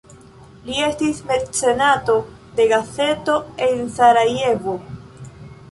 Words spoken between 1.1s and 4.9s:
mecenato de gazeto en Sarajevo.